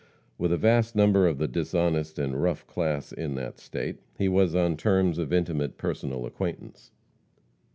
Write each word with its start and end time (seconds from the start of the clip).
With 0.39 0.51
a 0.51 0.57
vast 0.57 0.95
number 0.95 1.27
of 1.27 1.37
the 1.37 1.47
dishonest 1.47 2.17
and 2.17 2.41
rough 2.41 2.65
class 2.65 3.11
in 3.11 3.35
that 3.35 3.59
state, 3.59 3.99
he 4.17 4.27
was 4.27 4.55
on 4.55 4.75
terms 4.75 5.19
of 5.19 5.31
intimate 5.31 5.77
personal 5.77 6.25
acquaintance. 6.25 6.89